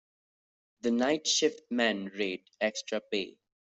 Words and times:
The 0.79 0.89
night 0.89 1.27
shift 1.27 1.61
men 1.69 2.05
rate 2.07 2.49
extra 2.59 3.01
pay. 3.01 3.37